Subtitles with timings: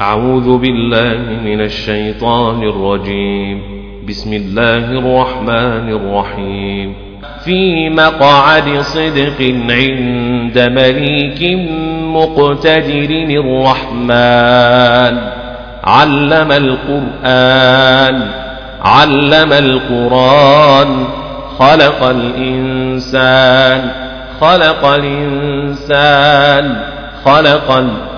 [0.00, 3.62] أعوذ بالله من الشيطان الرجيم.
[4.08, 6.94] بسم الله الرحمن الرحيم.
[7.44, 11.58] في مقعد صدق عند مليك
[12.04, 13.10] مقتدر
[13.40, 15.18] الرحمن.
[15.84, 18.28] علم القرآن.
[18.84, 21.04] علم القرآن.
[21.58, 23.90] خلق الإنسان.
[24.40, 26.76] خلق الإنسان.
[27.24, 28.13] خلق الإنسان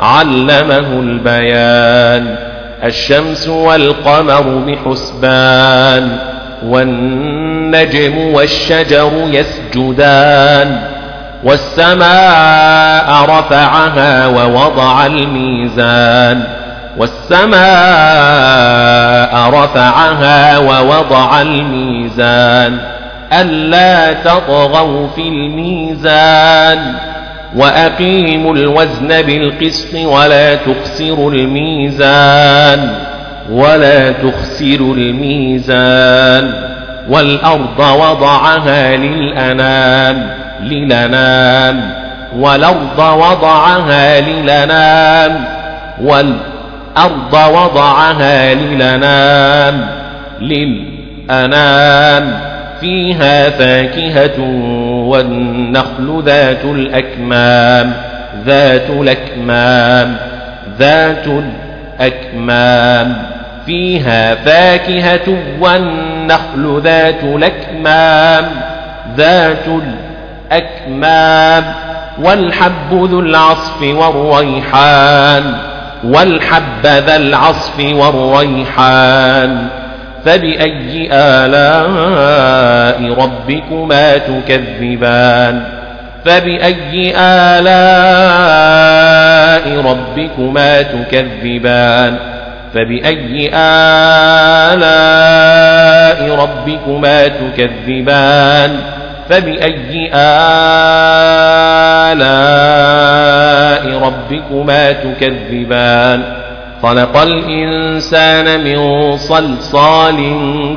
[0.00, 2.36] علمه البيان
[2.84, 6.16] الشمس والقمر بحسبان
[6.64, 10.80] والنجم والشجر يسجدان
[11.44, 16.42] والسماء رفعها ووضع الميزان
[16.96, 17.58] والسماء
[19.50, 22.78] رفعها ووضع الميزان
[23.32, 26.94] ألا تطغوا في الميزان
[27.56, 32.90] وأقيموا الوزن بالقسط ولا تخسروا الميزان
[33.50, 36.52] ولا تخسروا الميزان
[37.08, 40.30] والأرض وضعها للأنام
[40.62, 41.90] للنام
[42.38, 45.44] والأرض وضعها للنام
[46.02, 49.86] والأرض وضعها للنام
[51.30, 52.47] للأنام
[52.80, 54.40] فيها فاكهة
[55.08, 57.92] والنخل ذات الأكمام
[58.46, 60.16] ذات الأكمام
[60.78, 61.26] ذات
[62.00, 63.16] الأكمام.
[63.66, 68.50] فيها فاكهة والنخل ذات الأكمام
[69.16, 69.66] ذات
[70.52, 71.74] الأكمام.
[72.22, 75.54] والحب ذو العصف والريحان
[76.04, 79.68] والحب ذا العصف والريحان.
[80.24, 85.62] فبأي آلاء ربكما تكذبان
[86.24, 87.68] فبأي آلاء
[89.80, 92.16] ربكما تكذبان
[92.74, 93.50] فبأي
[94.74, 98.76] آلاء ربكما تكذبان
[99.30, 100.10] فبأي
[102.98, 106.22] آلاء ربكما تكذبان
[106.82, 110.16] خلق الإنسان من صلصال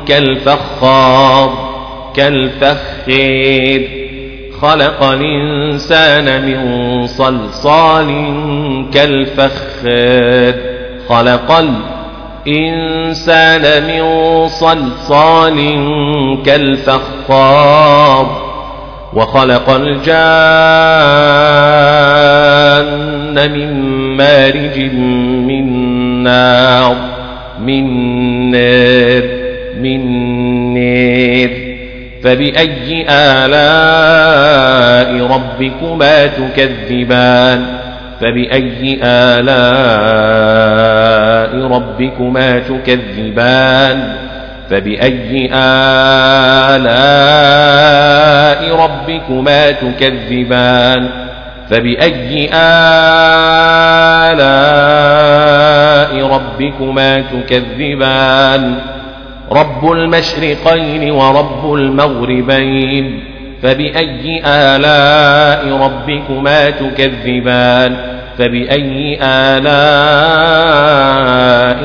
[0.08, 1.72] كالفخار
[2.14, 3.90] كالفخير.
[4.62, 8.34] خلق الإنسان من صلصال
[8.94, 10.54] كالفخار
[11.08, 11.64] خلق
[12.46, 14.02] الإنسان من
[14.48, 15.58] صلصال
[16.46, 18.26] كالفخار.
[19.14, 20.32] وخلق الجان
[23.52, 24.78] من مارج
[25.48, 25.61] من
[26.22, 26.96] نار
[27.60, 27.84] من
[28.50, 29.22] نار
[29.80, 30.00] من
[30.74, 31.50] نار
[32.22, 34.46] فبأي آلاء
[35.26, 37.66] ربكما تكذبان؟
[38.20, 39.52] فبأي آلاء
[41.66, 44.12] ربكما تكذبان؟
[44.70, 46.82] فبأي آلاء
[48.76, 51.21] ربكما تكذبان؟
[51.70, 53.32] فبأي آلاء
[56.26, 58.74] ربكما تكذبان؟
[59.52, 63.24] رب المشرقين ورب المغربين.
[63.62, 67.96] فبأي آلاء ربكما تكذبان؟
[68.38, 69.82] فبأي آلاء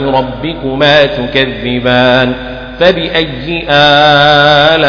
[0.09, 2.33] ربكما تكذبان؟
[2.79, 4.87] فبأي آلاء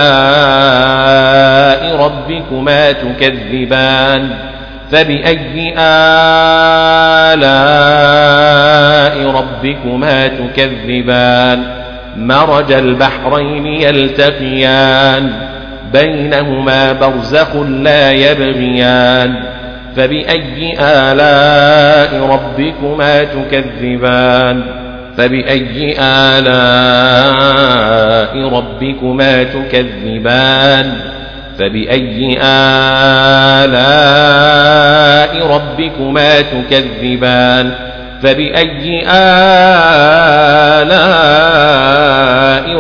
[1.97, 4.48] ربكما تكذبان؟
[4.93, 7.39] فبأي آلاء
[9.31, 11.63] ربكما تكذبان
[12.17, 15.33] مرج البحرين يلتقيان
[15.93, 19.35] بينهما برزخ لا يبغيان
[19.97, 24.63] فبأي آلاء ربكما تكذبان
[25.17, 27.29] فبأي آلاء
[28.49, 31.18] ربكما تكذبان
[31.59, 33.79] فبأي آلاء
[35.47, 37.73] ربكما تكذبان؟
[38.23, 39.09] فبأي آلاء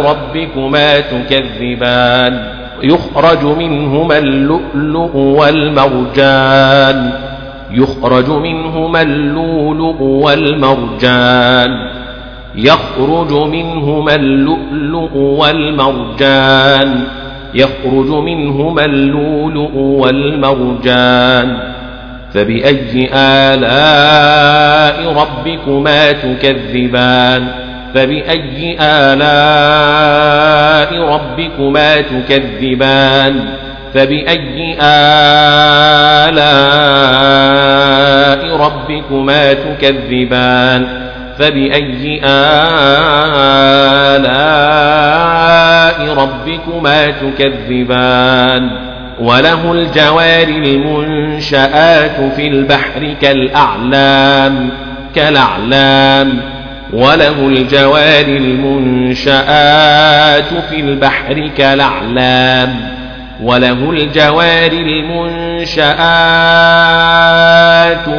[0.00, 7.12] ربكما تكذبان؟ يخرج منهما اللؤلؤ والمرجان.
[7.70, 11.88] يخرج منهما اللؤلؤ والمرجان.
[12.54, 17.17] يخرج منهما اللؤلؤ والمرجان.
[17.54, 21.58] يخرج منهما اللؤلؤ والمرجان
[22.34, 27.48] فبأي آلاء ربكما تكذبان؟
[27.94, 30.08] فبأي آلاء
[31.02, 33.44] ربكما تكذبان؟
[33.94, 36.38] فبأي آلاء
[38.56, 40.86] ربكما تكذبان؟
[41.38, 42.68] فبأي آلاء
[46.14, 48.70] ربكما تكذبان
[49.20, 54.70] وله الجوار المنشآت في البحر كالأعلام
[55.14, 56.40] كالأعلام.
[56.92, 59.34] وله الجوار المنشآت
[60.70, 62.74] في البحر كالأعلام.
[63.42, 65.88] وله الجوار المنشآت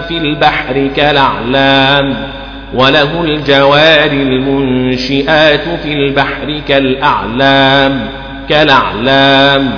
[0.08, 2.39] في البحر كالأعلام.
[2.74, 8.02] وله الجوار المنشئات في البحر كالأعلام
[8.50, 9.72] كالأعلام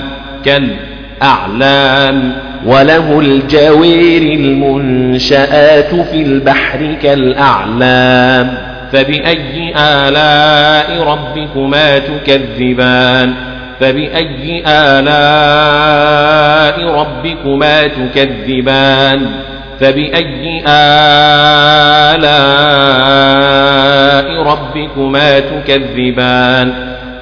[0.46, 2.34] كالأعلام.
[2.66, 8.58] وله الجوار المنشآت في البحر كالأعلام.
[8.94, 13.34] فبأي آلاء ربكما تكذبان؟
[13.80, 15.98] فبأي آلاء
[16.94, 19.26] ربكما تكذبان؟
[19.82, 22.22] فبأي آلاء
[24.44, 26.74] ربكما تكذبان؟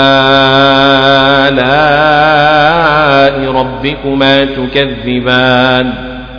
[3.52, 5.92] ربكما تكذبان؟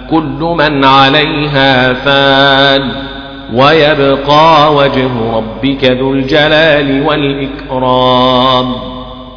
[0.10, 2.92] كل من عليها فان
[3.54, 8.74] ويبقى وجه ربك ذو الجلال والإكرام.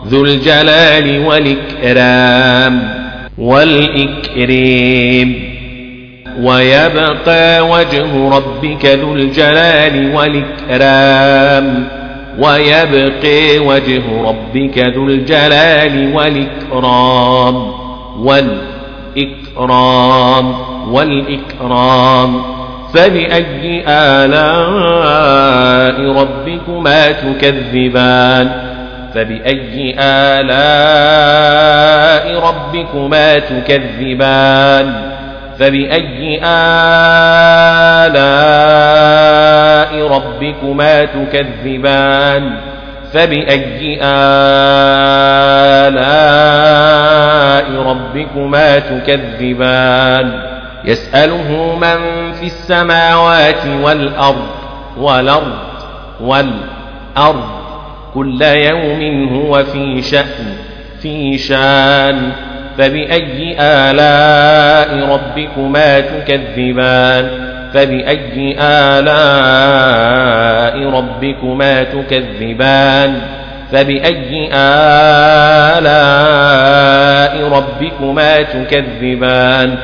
[0.07, 3.01] ذو الجلال والإكرام.
[3.39, 5.50] والإكريم.
[6.43, 11.89] ويبقى وجه ربك ذو الجلال والإكرام.
[12.39, 17.73] ويبقى وجه ربك ذو الجلال والإكرام.
[19.17, 20.55] والإكرام.
[20.91, 22.43] والإكرام.
[22.95, 24.53] فبأي آلاء
[26.23, 28.51] ربكما تكذبان؟
[29.15, 30.51] فبأي آلاء
[32.39, 35.10] ربكما تكذبان؟
[35.61, 36.41] فبأي
[38.71, 42.57] آلاء ربكما تكذبان
[43.13, 43.99] فبأي
[46.41, 50.43] آلاء ربكما تكذبان
[50.85, 54.47] يسأله من في السماوات والأرض
[54.99, 55.59] والأرض
[56.21, 57.45] والأرض
[58.15, 60.57] كل يوم هو في شأن
[61.03, 62.33] في شان
[62.81, 67.31] فبأي آلاء ربكما تكذبان؟
[67.75, 70.11] فبأي آلاء
[70.91, 73.21] ربكما تكذبان؟
[73.73, 75.89] فبأي آلاء
[77.49, 79.79] ربكما تكذبان؟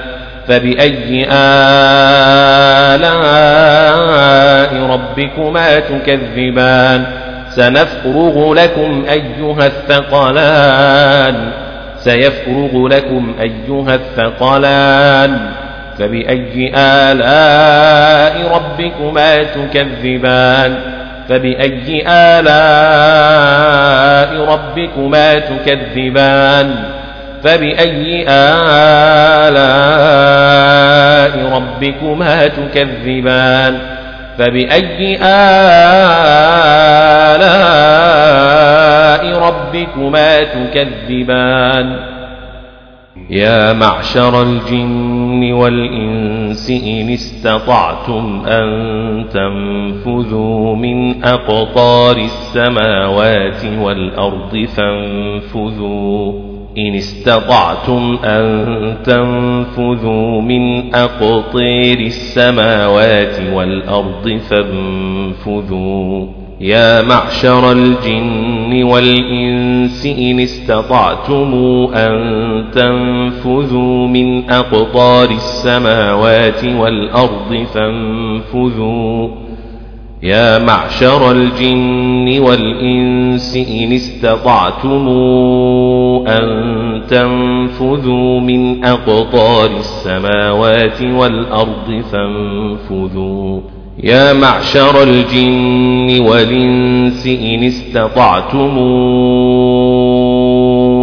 [0.49, 2.97] فبأي آلاء
[4.87, 7.05] ربكما تكذبان؟
[7.51, 11.66] سنفرغ لكم أيها الثقلان.
[12.07, 15.51] سيفرغ لكم أيها الثقلان
[15.99, 20.77] فبأي آلاء ربكما تكذبان؟
[21.29, 22.45] فبأي آلاء
[24.45, 26.75] ربكما تكذبان؟
[27.45, 29.57] فبأي آلاء
[31.53, 33.96] ربكما تكذبان؟
[34.39, 35.97] فبأي آلاء
[39.39, 42.17] ربكما تكذبان؟
[43.31, 48.67] يا معشر الجن والإنس إن استطعتم أن
[49.33, 56.56] تنفذوا من أقطار السماوات والأرض فانفذوا.
[56.79, 66.27] إن استطعتم أن تنفذوا من أقطير السماوات والأرض فانفذوا.
[66.61, 71.55] يا معشر الجن والإنس إن استطعتم
[71.95, 79.46] أن تنفذوا من أقطار السماوات والأرض فانفذوا.
[80.23, 85.09] يا معشر الجن والإنس إن استطعتم
[86.29, 93.61] أن تنفذوا من أقطار السماوات والأرض فانفذوا.
[94.03, 98.79] يا معشر الجن والإنس إن استطعتم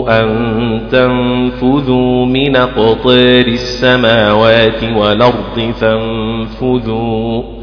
[0.09, 7.62] أن تنفذوا من أقطار السماوات والأرض فانفذوا.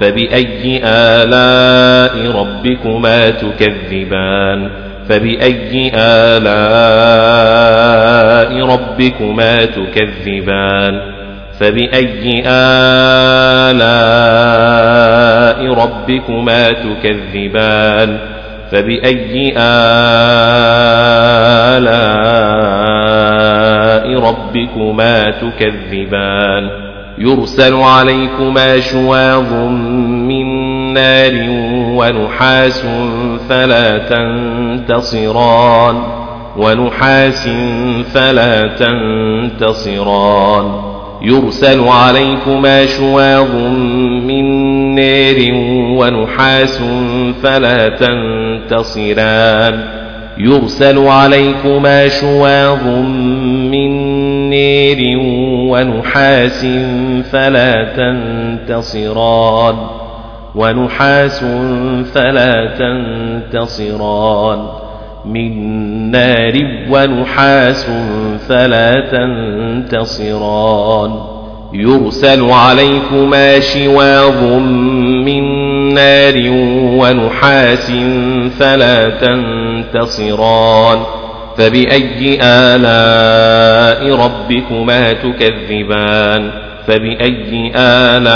[0.00, 4.70] فبأي آلاء ربكما تكذبان؟
[5.08, 7.46] فبأي آلاء
[8.66, 11.00] ربكما تكذبان؟
[11.60, 13.90] فبأي آلاء
[15.74, 18.18] ربكما تكذبان؟
[18.72, 19.54] فبأي
[22.86, 26.85] آلاء ربكما تكذبان؟
[27.18, 29.52] يرسل عليكما شواظ
[30.02, 30.46] من
[30.92, 31.32] نار
[31.96, 32.84] ونحاس
[33.48, 35.96] فلا تنتصران.
[36.56, 37.48] ونحاس
[38.14, 40.72] فلا تنتصران.
[41.22, 43.54] يرسل عليكما شواظ
[44.24, 44.44] من
[44.94, 45.36] نار
[45.98, 46.82] ونحاس
[47.42, 49.80] فلا تنتصران.
[50.38, 52.86] يرسل عليكما شواظ
[53.70, 55.16] من نار
[55.70, 56.66] ونحاس
[57.32, 59.76] فلا تنتصران.
[60.54, 61.44] ونحاس
[62.14, 64.58] فلا تنتصران.
[65.24, 66.52] من نار
[66.90, 67.90] ونحاس
[68.48, 68.92] فلا
[69.92, 71.10] تنتصران.
[71.74, 74.42] يرسل عليكما شواظ
[75.24, 75.44] من
[75.94, 76.34] نار
[76.98, 77.92] ونحاس
[78.58, 80.98] فلا تنتصران.
[81.58, 86.50] فبأي آلاء ربكما تكذبان؟
[86.86, 88.26] فبأي آلاء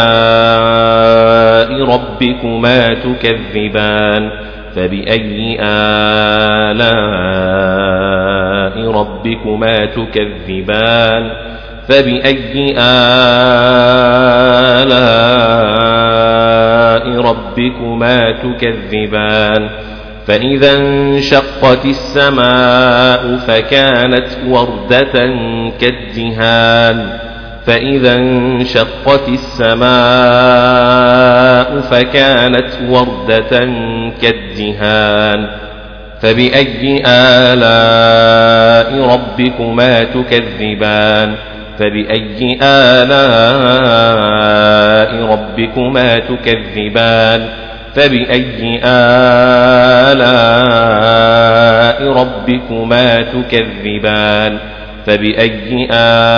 [1.85, 4.31] ربكما تكذبان؟
[4.77, 6.81] فبأي آلاء
[8.91, 11.31] ربكما تكذبان؟
[11.89, 12.75] فبأي
[15.91, 19.69] آلاء ربكما تكذبان؟
[20.27, 25.13] فإذا انشقت السماء فكانت وردة
[25.81, 27.19] كالدهان.
[27.67, 29.91] فإذا انشقت السماء
[31.81, 33.69] فكانت وردة
[34.23, 35.47] كالدهان.
[36.23, 41.35] فبأي آلاء ربكما تكذبان؟
[41.79, 43.81] فبأي آلاء
[45.33, 47.49] ربكما تكذبان؟
[47.95, 50.21] فبأي آلاء
[52.13, 54.59] ربكما تكذبان؟
[55.07, 56.31] فبأي آلاء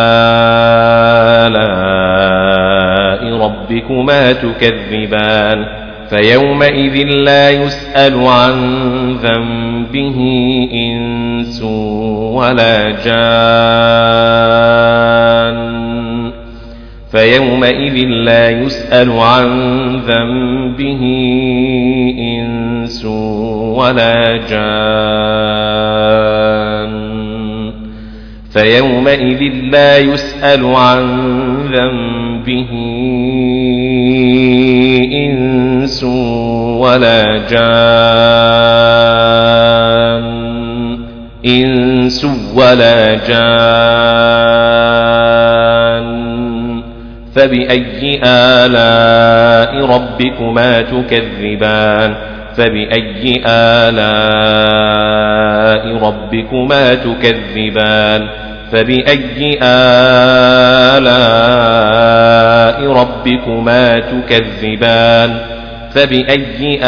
[3.36, 5.64] ربكما تكذبان؟
[6.10, 8.52] فيومئذ لا يسأل عن
[9.22, 10.18] ذنبه
[10.72, 11.62] إنس
[12.32, 14.42] ولا جان.
[17.12, 21.02] فيومئذ لا يسأل عن ذنبه
[22.18, 25.82] إنس ولا جان
[28.52, 31.02] فيومئذ لا يسأل عن
[31.72, 32.68] ذنبه
[35.12, 38.32] إنس ولا جان
[41.46, 45.11] إنس ولا جان
[47.36, 52.14] فبأي آلاء ربكما تكذبان؟
[52.56, 54.82] فبأي آلاء
[55.96, 58.28] ربكما تكذبان؟
[58.72, 61.22] فبأي آلاء
[62.92, 65.40] ربكما تكذبان؟
[65.94, 66.80] فبأي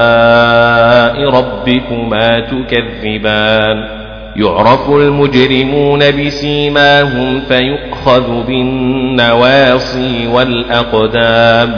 [0.00, 3.99] آلاء ربكما تكذبان؟
[4.36, 11.74] يعرف المجرمون بسيماهم فيؤخذ بالنواصي والأقدام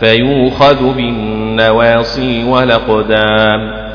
[0.00, 3.90] فيوخذ بالنواصي والأقدام.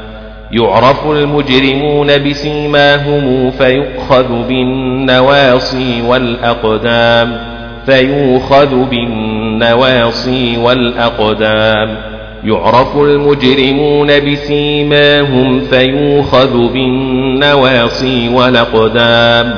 [0.52, 7.38] يعرف المجرمون بسيماهم فيؤخذ بالنواصي والأقدام
[7.86, 12.15] فيوخذ بالنواصي والأقدام.
[12.44, 19.54] يعرف المجرمون بسيماهم فيوخذ بالنواصي والأقدام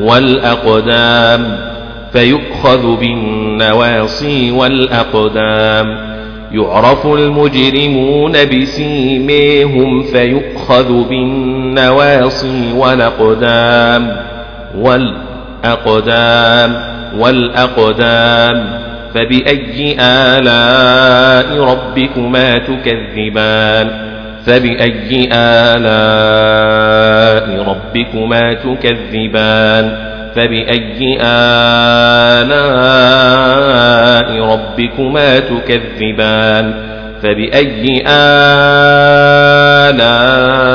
[0.00, 1.58] والأقدام
[2.12, 6.08] فيؤخذ بالنواصي والأقدام.
[6.52, 14.16] يعرف المجرمون بسيميهم فيؤخذ بالنواصي والأقدام
[15.64, 16.76] والأقدام
[17.18, 18.87] والأقدام.
[19.14, 23.90] فبأي آلاء ربكما تكذبان
[24.46, 26.66] فبأي آلاء
[27.68, 31.18] ربكما تكذبان فبأي
[32.98, 36.74] آلاء ربكما تكذبان
[37.22, 38.02] فبأي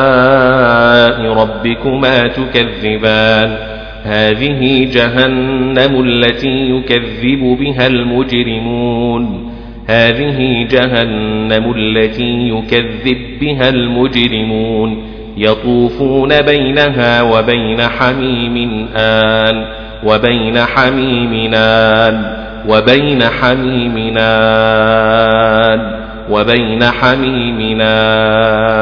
[0.04, 3.73] آلاء ربكما تكذبان
[4.04, 9.54] هذه جهنم التي يكذب بها المجرمون.
[9.88, 15.04] هذه جهنم التي يكذب بها المجرمون.
[15.38, 19.66] يطوفون بينها وبين حميم آن
[20.06, 28.74] وبين حميم آن وبين حميم آن وبين حميم آن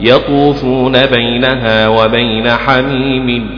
[0.00, 3.50] يطوفون بينها وبين حميم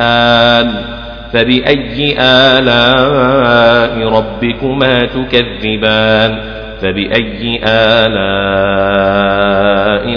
[0.00, 0.98] آن
[1.32, 6.38] فبأي آلاء ربكما تكذبان؟
[6.82, 8.18] فبأي آلاء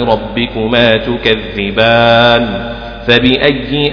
[0.04, 2.72] ربكما تكذبان؟
[3.06, 3.92] فبأي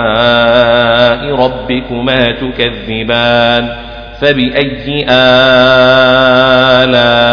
[0.00, 3.68] آلاء ربكما تكذبان؟
[4.20, 5.04] فبأي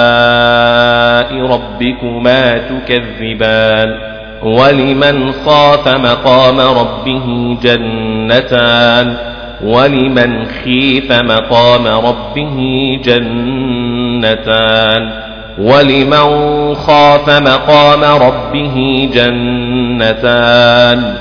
[0.08, 3.96] آلاء ربكما تكذبان
[4.44, 9.17] ولمن خاف مقام ربه جنتان
[9.63, 12.58] ولمن خيف مقام ربه
[13.06, 15.12] جنتان
[15.58, 21.13] ولمن خاف مقام ربه جنتان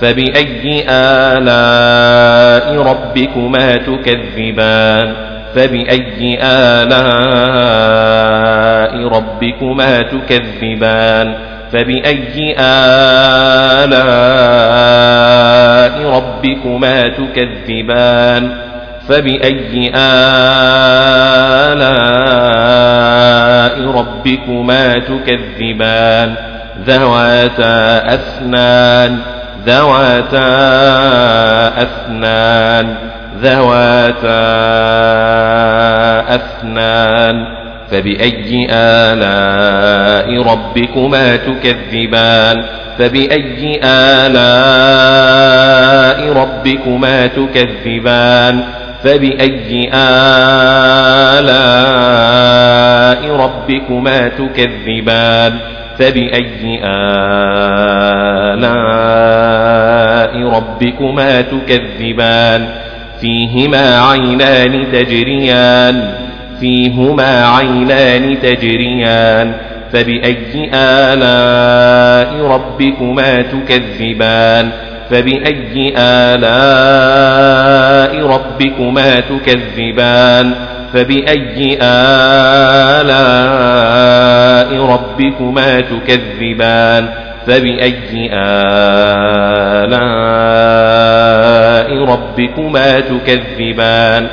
[0.00, 5.14] فبأي آلاء ربكما تكذبان؟
[5.54, 7.48] فبأي آلاء
[9.08, 11.34] ربكما تكذبان؟
[11.72, 13.98] فبأي آلاء
[16.06, 18.50] ربكما تكذبان؟
[19.08, 20.56] فبأي آلاء
[23.90, 26.34] ربكما تكذبان؟
[26.86, 29.18] ذواتا أثنان
[29.68, 30.48] ذواتا
[31.82, 32.94] أثنان
[33.42, 34.48] ذواتا
[36.34, 37.58] أثنان.
[37.90, 42.64] فبأي آلاء ربكما تكذبان؟
[42.98, 44.48] فبأي آلاء
[46.32, 48.64] ربكما تكذبان؟
[49.04, 51.48] فبأي آلاء
[53.36, 55.58] ربكما تكذبان؟
[55.98, 57.18] فبأي آلاء
[60.48, 62.68] ربكما تكذبان؟
[63.20, 66.10] فيهما عينان تجريان.
[66.60, 69.52] فيهما عينان تجريان.
[69.92, 74.70] فبأي آلاء ربكما تكذبان؟
[75.10, 77.46] فبأي آلاء
[78.26, 80.54] ربكما تكذبان؟
[80.92, 83.08] فبأي آلاء
[84.84, 87.08] ربكما تكذبان؟
[87.46, 88.84] فبأي آلاء
[92.04, 94.26] ربكما تكذبان؟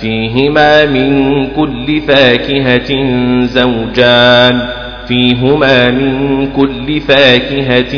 [0.00, 3.04] فيهما من كل فاكهة
[3.44, 4.68] زوجان.
[5.08, 7.94] فيهما من كل فاكهة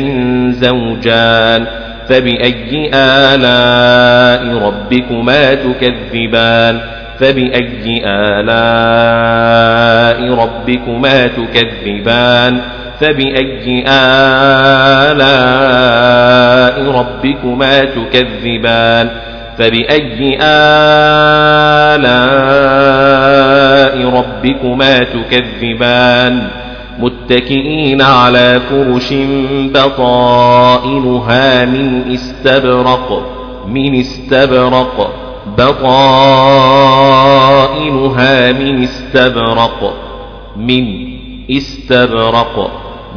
[0.51, 1.65] زوجان.
[2.09, 9.17] فبأي آلاء ربكما تكذبان؟ فبأي آلاء
[10.33, 12.61] ربكما تكذبان؟
[12.99, 15.31] فبأي آلاء
[16.91, 19.09] ربكما تكذبان؟
[19.57, 20.77] فبأي آلاء
[24.09, 26.47] ربكما تكذبان؟
[26.99, 29.13] متكئين على فرش
[29.73, 35.26] بطائنها من استبرق من استبرق.
[35.57, 36.51] بطائنها
[38.51, 39.93] من استبرق
[40.57, 41.07] من
[41.51, 42.71] استبرق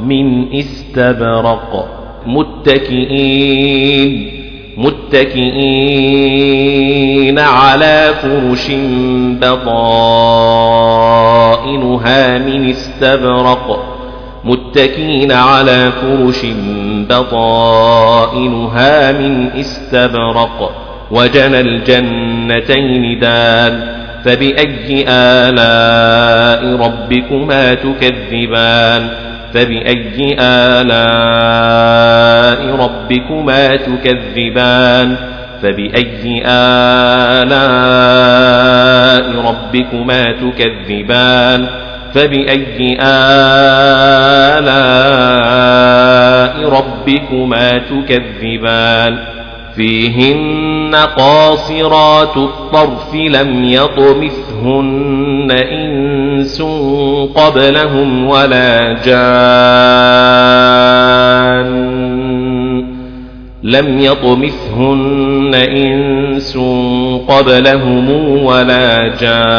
[0.05, 1.89] من استبرق.
[2.27, 3.61] متكئين
[4.77, 5.91] متكئين
[7.39, 8.71] على فرش
[9.41, 9.99] بطائنها
[12.39, 13.85] من استبرق.
[14.45, 16.47] متكئين على فرش
[17.09, 17.83] بطائنها
[19.13, 20.90] من استبرق.
[21.11, 29.09] وجنى الجنتين دان فبأي آلاء ربكما تكذبان
[29.55, 31.81] فبأي آلاء
[32.75, 35.17] ربكما تكذبان
[35.63, 36.43] فبأي
[37.41, 37.51] آلاء
[39.49, 41.67] ربكما تكذبان
[42.15, 42.99] فبأي
[45.01, 49.19] آلاء ربكما تكذبان
[49.77, 56.63] فيهن قاصرات الطرف لم يطمثهن إنس
[57.35, 60.31] قبلهم ولا جان
[63.63, 66.59] لم يطمثهن إنس
[67.29, 68.11] قبلهم
[68.45, 69.51] ولا جان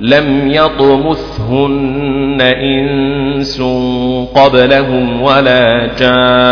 [0.00, 3.27] لم يطمثهن إنس
[4.34, 6.48] قبلهم ولا جان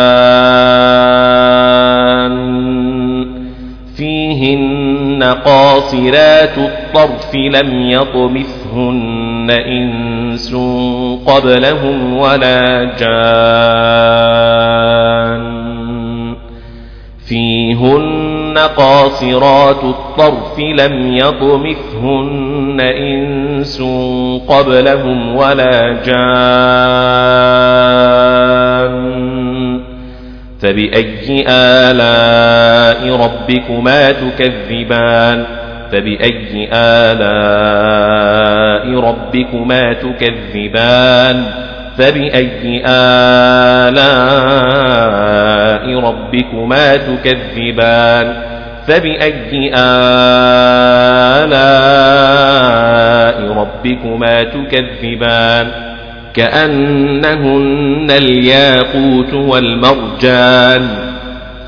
[3.97, 10.55] فيهن قاصرات الطرف لم يطمثهن إنس
[11.27, 14.37] قبلهم ولا جان
[17.29, 23.83] فيهن قاصرات الطرف لم يطمثهن إنس
[24.49, 27.37] قبلهم ولا جان.
[30.61, 35.45] فبأي آلاء ربكما تكذبان؟
[35.93, 38.07] فبأي آلاء
[39.01, 41.45] ربكما تكذبان؟
[41.99, 44.01] فبأي آلاء
[46.01, 48.43] ربكما تكذبان؟
[48.89, 50.17] فبأي آلاء
[53.53, 55.67] ربكما تكذبان؟
[56.35, 60.89] كأنهن الياقوت والمرجان.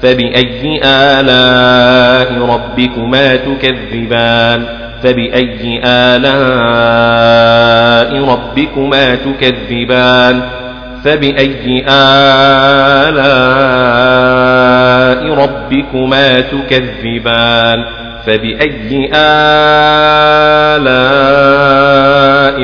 [0.03, 6.99] فبأي آلاء ربكما تكذبان؟ فبأي آلاء
[8.25, 10.43] ربكما تكذبان؟
[11.05, 13.19] فبأي آلاء
[15.35, 17.85] ربكما تكذبان؟
[18.27, 19.49] فبأي آلاء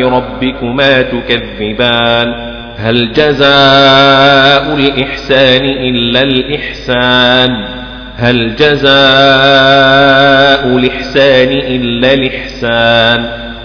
[0.08, 2.34] ربكما تكذبان؟
[2.78, 7.83] هل جزاء الإحسان إلا الإحسان؟
[8.16, 8.94] هل جزاء
[10.76, 13.24] الإحسان إلا الإحسان؟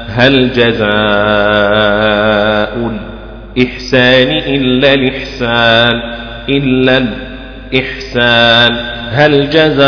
[0.09, 0.89] هل جزاء
[3.57, 6.01] الإحسان إلا الإحسان؟
[6.49, 6.97] إلا
[7.73, 8.75] الإحسان.
[9.11, 9.87] هل جزاء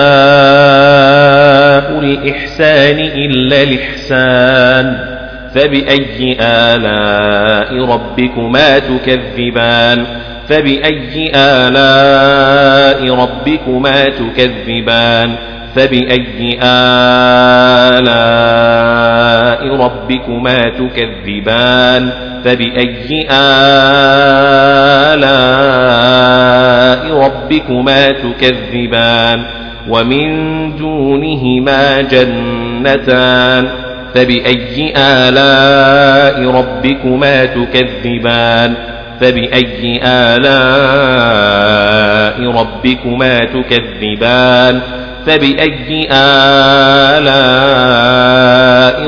[2.00, 5.12] الإحسان إلا الإحسان؟
[5.56, 10.06] فبأي آلاء ربكما تكذبان؟
[10.52, 15.36] فبأي آلاء ربكما تكذبان؟
[15.76, 18.02] فبأي آلاء
[19.76, 22.12] ربكما تكذبان؟
[22.46, 23.28] فبأي
[26.22, 29.44] آلاء ربكما تكذبان؟
[29.90, 30.28] ومن
[30.76, 33.68] دونهما جنتان؟
[34.16, 38.90] فبأي آلاء ربكما تكذبان؟
[39.22, 41.22] فبأي آلاء
[42.52, 44.82] ربكما تكذبان؟
[45.28, 47.38] فبأي آلاء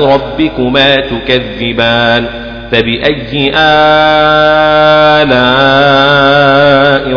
[0.06, 2.26] ربكما تكذبان؟
[2.72, 3.94] فبأي آلاء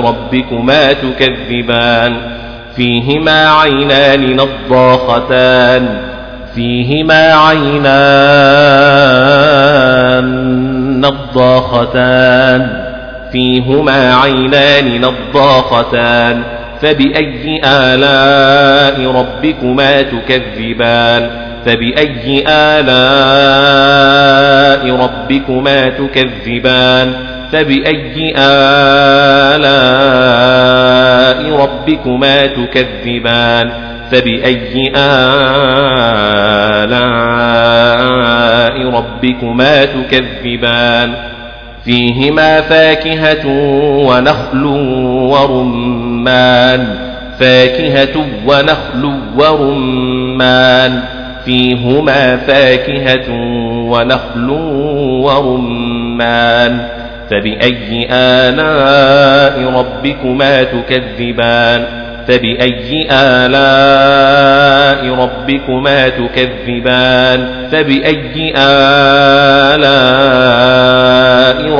[0.00, 2.16] ربكما تكذبان؟
[2.76, 5.88] فيهما عينان نضاختان
[6.54, 7.88] فيهما عينان
[11.00, 12.84] نضاختان
[13.32, 16.42] فيهما عينان نضاختان
[16.82, 21.30] فبأي آلاء ربكما تكذبان
[21.66, 23.82] فبأي آلاء
[24.96, 27.12] ربكما تكذبان
[27.52, 28.34] فبأي
[30.18, 33.70] آلاء ربكما تكذبان
[34.10, 34.92] فبأي
[37.58, 41.14] آلاء ربكما تكذبان
[41.84, 43.46] فيهما فاكهة
[44.08, 44.64] ونخل
[45.32, 46.86] ورمان
[47.40, 51.02] فاكهة ونخل ورمان
[51.44, 53.30] فيهما فاكهة
[53.90, 54.50] ونخل
[55.24, 56.86] ورمان
[57.30, 61.84] فبأي آلاء ربكما تكذبان
[62.28, 69.88] فبأي آلاء ربكما تكذبان؟ فبأي آلاء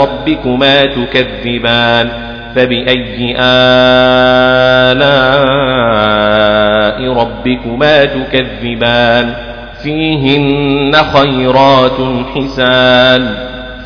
[0.01, 2.09] ربكما تكذبان؟
[2.57, 4.99] فبأي آلاء
[7.13, 9.35] ربكما تكذبان؟
[9.83, 11.99] فيهن خيرات
[12.35, 13.35] حسان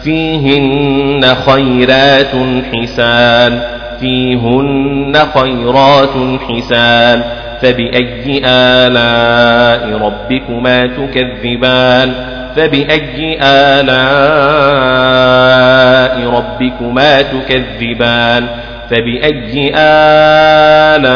[0.05, 2.35] فيهن خيرات
[2.72, 3.71] حسان.
[4.03, 7.25] فيهن خيرات حسان
[7.62, 12.12] فبأي آلاء ربكما تكذبان
[12.57, 13.93] فبأي آلاء
[16.31, 18.47] ربكما تكذبان
[18.91, 19.73] فبأي
[20.97, 21.15] آلاء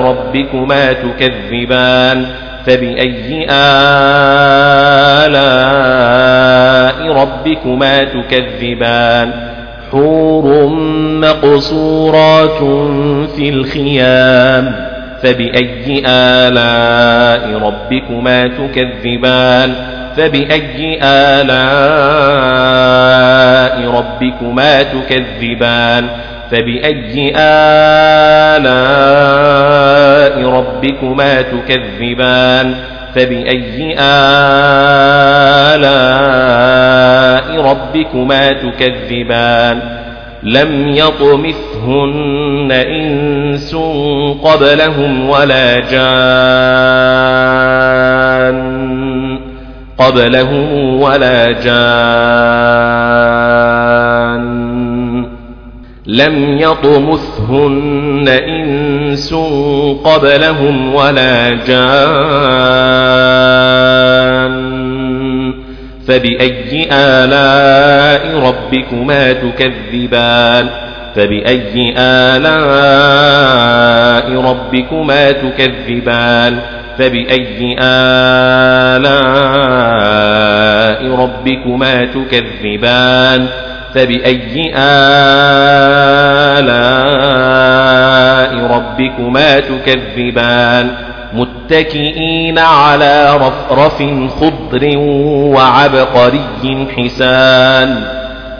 [0.00, 2.26] ربكما تكذبان
[2.66, 3.46] فبأي
[5.34, 9.53] آلاء ربكما تكذبان
[9.94, 10.66] حور
[11.20, 12.58] مقصورات
[13.36, 14.74] في الخيام
[15.22, 19.74] فبأي آلاء ربكما تكذبان
[20.16, 21.54] فبأي آلاء
[23.90, 26.08] ربكما تكذبان
[26.50, 27.32] فبأي
[29.14, 32.74] آلاء ربكما تكذبان
[33.14, 35.04] فبأي آلاء
[37.60, 40.04] ربكما تكذبان؟
[40.44, 43.74] لم يطمثهن إنس
[44.44, 46.24] قبلهم ولا جان
[49.98, 52.64] قبلهم ولا جان
[56.06, 59.34] لم يطمثهن إنس
[60.04, 63.04] قبلهم ولا جان.
[66.08, 70.68] فبأي آلاء ربكما تكذبان؟
[71.16, 72.54] فبأي آلاء
[74.40, 76.58] ربكما تكذبان؟
[76.98, 79.14] فبأي آلاء
[81.16, 83.48] ربكما تكذبان؟
[83.94, 85.54] فبأي آلاء
[88.76, 90.90] ربكما تكذبان؟
[91.34, 94.02] متكئين على رفرف
[94.40, 98.04] خضر وعبقري حسان.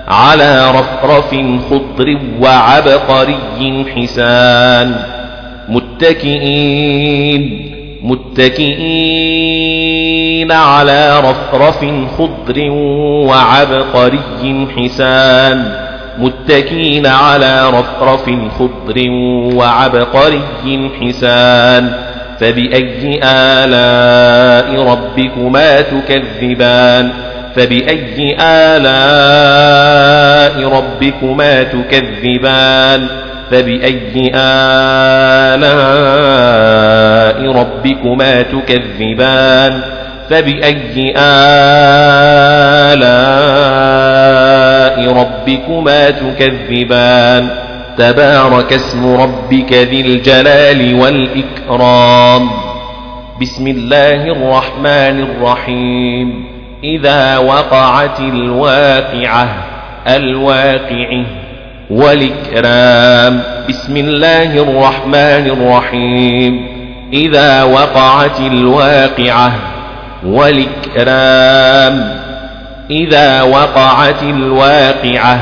[0.09, 1.35] على رفرف
[1.71, 4.95] خضر وعبقري حسان.
[5.69, 7.74] متكئين
[8.05, 11.85] متكئين على رفرف
[12.19, 15.73] خضر وعبقري حسان.
[16.19, 19.11] متكئين على رفرف خضر
[19.55, 20.43] وعبقري
[21.01, 21.93] حسان.
[22.41, 27.13] فبأي آلاء ربكما تكذبان؟
[27.57, 33.09] فبأي آلاء ربكما تكذبان؟
[33.51, 35.65] فبأي آلاء
[37.53, 39.83] ربكما تكذبان؟
[40.31, 41.45] فبأي آلاء
[45.13, 47.49] ربكما تكذبان؟
[47.99, 52.51] تبارك اسم ربك ذي الجلال والإكرام.
[53.41, 56.55] بسم الله الرحمن الرحيم.
[56.85, 59.49] إذا وقعت الواقعة
[60.09, 61.44] الواقعه
[61.91, 63.43] والإكرام.
[63.69, 66.67] بسم الله الرحمن الرحيم.
[67.13, 69.53] إذا وقعت الواقعة
[70.27, 72.19] والإكرام.
[72.91, 75.41] إذا وقعت الواقعة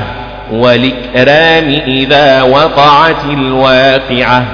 [0.53, 1.69] والإكرام.
[1.87, 4.45] إذا وقعت الواقعة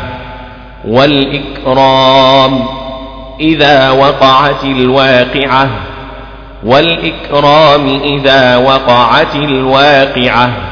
[0.85, 2.65] والإكرام.
[3.41, 5.69] إذا وقعت الواقعة
[6.65, 8.01] والإكرام.
[8.05, 10.68] إذا وقعت الواقعة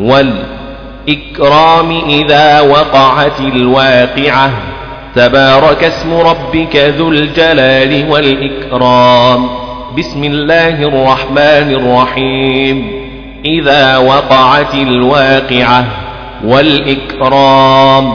[0.00, 4.50] والإكرام إذا وقعت الواقعة.
[5.14, 9.48] تبارك اسم ربك ذو الجلال والإكرام.
[9.98, 13.04] بسم الله الرحمن الرحيم.
[13.44, 15.84] إذا وقعت الواقعة
[16.44, 18.12] والإكرام.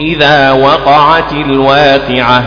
[0.00, 2.44] إذا وقعت الواقعة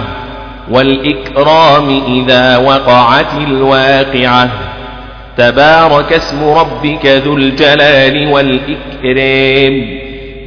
[0.71, 2.01] والإكرام.
[2.07, 4.49] إذا وقعت الواقعة
[5.37, 9.97] تبارك اسم ربك ذو الجلال والإكرام.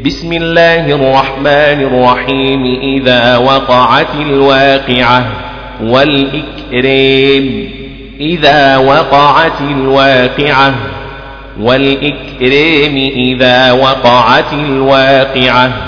[0.07, 2.81] بسم الله الرحمن الرحيم.
[2.83, 5.27] إذا وقعت الواقعة
[5.83, 7.69] والإكرام.
[8.21, 10.75] إذا وقعت الواقعة
[11.61, 12.97] والإكرام.
[13.17, 15.88] إذا وقعت الواقعة